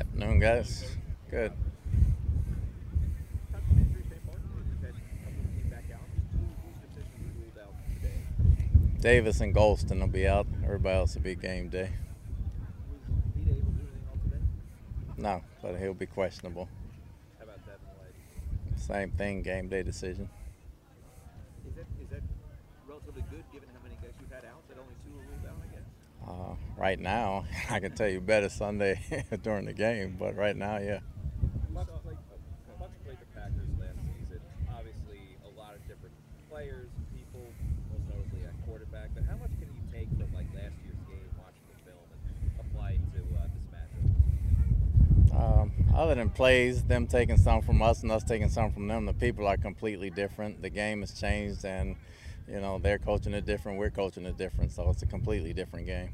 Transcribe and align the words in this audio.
Afternoon, 0.00 0.40
guys. 0.40 0.96
Good. 1.30 1.52
Davis 9.00 9.40
and 9.40 9.54
Golston 9.54 10.00
will 10.00 10.06
be 10.06 10.26
out. 10.26 10.46
Everybody 10.64 10.96
else 10.96 11.14
will 11.16 11.22
be 11.22 11.34
game 11.34 11.68
day. 11.68 11.90
No, 15.18 15.42
but 15.60 15.76
he'll 15.76 15.92
be 15.92 16.06
questionable. 16.06 16.66
Same 18.76 19.10
thing, 19.10 19.42
game 19.42 19.68
day 19.68 19.82
decision. 19.82 20.30
Is 21.68 21.74
that 21.76 21.84
is 22.02 22.08
that 22.08 22.22
relatively 22.88 23.22
good 23.30 23.44
given 23.52 23.68
how 23.74 23.82
many 23.82 23.96
guys 24.02 24.14
you've 24.18 24.32
had 24.32 24.46
out? 24.46 24.66
That 24.70 24.78
only 24.80 24.94
two 25.04 25.12
were 25.12 25.20
ruled 25.28 25.44
out, 25.46 25.60
I 25.62 25.74
guess. 25.74 25.84
Uh, 26.30 26.54
right 26.78 27.00
now, 27.00 27.44
I 27.70 27.80
can 27.80 27.92
tell 27.92 28.08
you 28.08 28.20
better 28.20 28.48
Sunday 28.48 29.00
during 29.42 29.64
the 29.64 29.72
game, 29.72 30.16
but 30.18 30.36
right 30.36 30.56
now, 30.56 30.78
yeah. 30.78 31.00
Bucks 31.74 31.90
played, 32.04 32.16
Bucks 32.78 32.94
played 33.04 33.18
the 33.18 33.26
Packers 33.34 33.68
last 33.80 33.98
season. 34.06 34.40
Obviously, 34.70 35.18
a 35.44 35.50
lot 35.58 35.74
of 35.74 35.80
different 35.88 36.14
players, 36.48 36.88
people, 37.12 37.50
most 37.90 38.06
notably 38.14 38.46
at 38.46 38.54
quarterback. 38.64 39.10
But 39.14 39.24
how 39.24 39.36
much 39.36 39.50
can 39.58 39.68
you 39.74 39.82
take 39.92 40.08
from 40.10 40.32
like 40.32 40.46
last 40.54 40.78
year's 40.84 41.02
game, 41.10 41.26
watching 41.36 41.66
the 41.66 41.78
film, 41.90 42.06
and 42.14 42.22
apply 42.62 42.90
it 42.90 43.02
to 43.10 43.20
uh, 43.34 43.50
this 43.50 43.66
matchup? 45.34 45.62
Um, 45.62 45.72
other 45.96 46.14
than 46.14 46.30
plays, 46.30 46.84
them 46.84 47.08
taking 47.08 47.38
some 47.38 47.60
from 47.62 47.82
us 47.82 48.02
and 48.04 48.12
us 48.12 48.22
taking 48.22 48.50
some 48.50 48.70
from 48.70 48.86
them, 48.86 49.06
the 49.06 49.14
people 49.14 49.48
are 49.48 49.56
completely 49.56 50.10
different. 50.10 50.62
The 50.62 50.70
game 50.70 51.00
has 51.00 51.18
changed, 51.18 51.64
and 51.64 51.96
you 52.48 52.60
know 52.60 52.78
they're 52.78 52.98
coaching 52.98 53.34
it 53.34 53.44
different. 53.46 53.78
We're 53.78 53.90
coaching 53.90 54.24
it 54.26 54.36
different, 54.36 54.72
so 54.72 54.88
it's 54.90 55.02
a 55.02 55.06
completely 55.06 55.52
different 55.52 55.86
game. 55.86 56.10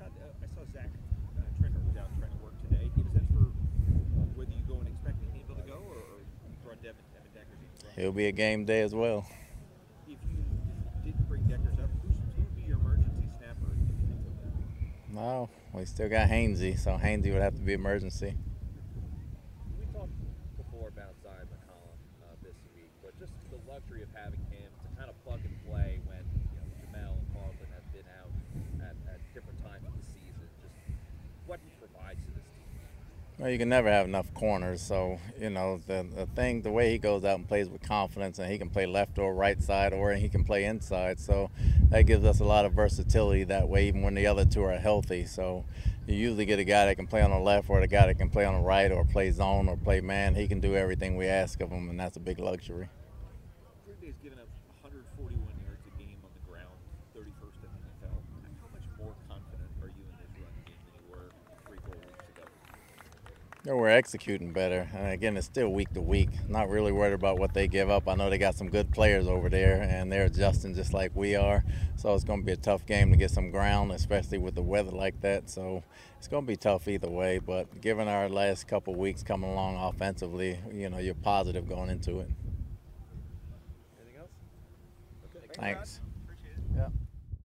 Uh, 0.00 0.04
I 0.04 0.46
saw 0.54 0.62
Zach 0.72 0.90
uh, 1.36 1.42
Triner 1.60 1.84
was 1.86 1.96
out 1.96 2.08
trying 2.18 2.30
to 2.32 2.42
work 2.42 2.54
today. 2.62 2.90
Do 2.96 3.02
you 3.02 3.08
have 3.14 3.28
for 3.30 3.46
uh, 3.46 4.24
whether 4.34 4.50
you 4.50 4.62
go 4.68 4.78
and 4.80 4.88
expecting 4.88 5.30
him 5.32 5.42
to 5.48 5.62
go 5.70 5.78
or, 5.78 5.96
or 5.96 6.20
run 6.64 6.78
Evan, 6.82 7.02
Evan 7.16 7.30
Deckers 7.34 7.58
in? 7.62 8.00
It'll 8.00 8.12
be 8.12 8.26
a 8.26 8.32
game 8.32 8.64
day 8.64 8.80
as 8.80 8.94
well. 8.94 9.26
If 10.08 10.18
you 10.30 10.38
didn't 11.04 11.28
bring 11.28 11.42
Deckers 11.44 11.78
up, 11.78 11.90
who 12.02 12.08
would 12.08 12.56
be 12.56 12.62
your 12.68 12.78
emergency 12.78 13.28
snapper 13.38 13.70
if 13.72 13.78
you 13.78 14.06
think 14.08 14.22
of 14.26 14.34
that? 14.42 15.14
No, 15.14 15.50
we 15.72 15.84
still 15.84 16.08
got 16.08 16.28
Hainsey, 16.28 16.78
so 16.78 16.92
Hainsey 16.98 17.32
would 17.32 17.42
have 17.42 17.54
to 17.54 17.60
be 17.62 17.72
emergency. 17.74 18.34
We 19.78 19.84
talked 19.92 20.12
before 20.56 20.88
about 20.88 21.14
Zyon 21.22 21.46
McCollum 21.46 21.98
uh, 22.22 22.34
this 22.42 22.56
week, 22.74 22.90
but 23.02 23.18
just 23.18 23.32
the 23.50 23.57
luxury 23.68 24.02
of 24.02 24.08
having 24.14 24.40
him 24.50 24.70
to 24.82 24.88
kind 24.96 25.10
of 25.10 25.24
plug 25.24 25.40
and 25.44 25.56
play 25.68 26.00
when 26.06 26.24
you 26.50 26.56
know 26.56 26.66
Jamel 26.80 27.12
and 27.20 27.28
Marlon 27.36 27.68
have 27.74 27.92
been 27.92 28.08
out 28.16 28.32
at, 28.80 28.96
at 29.12 29.20
different 29.34 29.62
times 29.62 29.84
of 29.86 29.92
the 29.92 30.04
season. 30.06 30.48
Just 30.62 30.74
what 31.46 31.60
he 31.62 31.70
provides 31.78 32.18
to 32.24 32.30
this 32.32 32.44
team. 32.44 32.64
Well, 33.38 33.50
you 33.50 33.58
can 33.58 33.68
never 33.68 33.88
have 33.88 34.06
enough 34.06 34.32
corners. 34.34 34.80
So, 34.80 35.20
you 35.38 35.50
know, 35.50 35.80
the, 35.86 36.06
the 36.16 36.26
thing, 36.26 36.62
the 36.62 36.72
way 36.72 36.90
he 36.90 36.98
goes 36.98 37.24
out 37.24 37.36
and 37.36 37.46
plays 37.46 37.68
with 37.68 37.82
confidence, 37.82 38.38
and 38.38 38.50
he 38.50 38.58
can 38.58 38.70
play 38.70 38.86
left 38.86 39.18
or 39.18 39.34
right 39.34 39.62
side, 39.62 39.92
or 39.92 40.12
he 40.14 40.28
can 40.28 40.44
play 40.44 40.64
inside. 40.64 41.20
So 41.20 41.50
that 41.90 42.02
gives 42.02 42.24
us 42.24 42.40
a 42.40 42.44
lot 42.44 42.64
of 42.64 42.72
versatility 42.72 43.44
that 43.44 43.68
way, 43.68 43.86
even 43.86 44.02
when 44.02 44.14
the 44.14 44.26
other 44.26 44.44
two 44.44 44.64
are 44.64 44.76
healthy. 44.78 45.26
So 45.26 45.64
you 46.06 46.16
usually 46.16 46.46
get 46.46 46.58
a 46.58 46.64
guy 46.64 46.86
that 46.86 46.96
can 46.96 47.06
play 47.06 47.20
on 47.22 47.30
the 47.30 47.38
left, 47.38 47.68
or 47.68 47.80
the 47.80 47.86
guy 47.86 48.06
that 48.06 48.18
can 48.18 48.30
play 48.30 48.44
on 48.46 48.54
the 48.54 48.60
right, 48.60 48.90
or 48.90 49.04
play 49.04 49.30
zone, 49.30 49.68
or 49.68 49.76
play 49.76 50.00
man. 50.00 50.34
He 50.34 50.48
can 50.48 50.58
do 50.58 50.74
everything 50.74 51.16
we 51.16 51.26
ask 51.26 51.60
of 51.60 51.70
him, 51.70 51.90
and 51.90 52.00
that's 52.00 52.16
a 52.16 52.20
big 52.20 52.38
luxury. 52.40 52.88
Green 53.84 53.96
Bay's 54.00 54.18
given 54.22 54.38
up 54.38 54.48
141 54.80 55.36
yards 55.64 55.84
a 55.84 55.92
game 56.00 56.16
on 56.24 56.30
the 56.32 56.44
ground, 56.50 56.76
31st 57.16 57.60
in 57.64 57.70
the 57.72 57.80
NFL. 57.88 58.20
How 58.60 58.68
much 58.72 58.84
more 58.96 59.14
confident 59.28 59.68
are 59.80 59.88
you 59.88 60.04
in 60.04 60.16
this 60.20 60.32
run 60.40 60.52
game 60.64 60.80
than 60.80 60.92
you 60.96 61.04
were 61.08 61.28
three, 61.68 61.80
four 61.84 61.96
weeks 61.96 62.24
ago? 62.36 62.44
Yeah, 63.68 63.74
we're 63.74 63.90
executing 63.90 64.54
better. 64.54 64.88
And 64.94 65.12
again, 65.12 65.36
it's 65.36 65.44
still 65.44 65.68
week 65.68 65.92
to 65.92 66.00
week. 66.00 66.30
Not 66.48 66.70
really 66.70 66.90
worried 66.90 67.12
about 67.12 67.38
what 67.38 67.52
they 67.52 67.68
give 67.68 67.90
up. 67.90 68.08
I 68.08 68.14
know 68.14 68.30
they 68.30 68.38
got 68.38 68.54
some 68.54 68.70
good 68.70 68.90
players 68.90 69.28
over 69.28 69.50
there, 69.50 69.82
and 69.82 70.10
they're 70.10 70.24
adjusting 70.24 70.74
just 70.74 70.94
like 70.94 71.14
we 71.14 71.36
are. 71.36 71.62
So 71.96 72.14
it's 72.14 72.24
going 72.24 72.40
to 72.40 72.46
be 72.46 72.52
a 72.52 72.56
tough 72.56 72.86
game 72.86 73.10
to 73.10 73.16
get 73.18 73.30
some 73.30 73.50
ground, 73.50 73.92
especially 73.92 74.38
with 74.38 74.54
the 74.54 74.62
weather 74.62 74.92
like 74.92 75.20
that. 75.20 75.50
So 75.50 75.82
it's 76.16 76.28
going 76.28 76.44
to 76.44 76.46
be 76.46 76.56
tough 76.56 76.88
either 76.88 77.10
way. 77.10 77.40
But 77.40 77.82
given 77.82 78.08
our 78.08 78.30
last 78.30 78.66
couple 78.66 78.94
weeks 78.94 79.22
coming 79.22 79.50
along 79.50 79.76
offensively, 79.76 80.58
you 80.72 80.88
know, 80.88 80.96
you're 80.96 81.12
positive 81.12 81.68
going 81.68 81.90
into 81.90 82.20
it. 82.20 82.30
Anything 84.00 84.18
else? 84.18 84.30
Okay, 85.36 85.60
Thanks. 85.60 86.00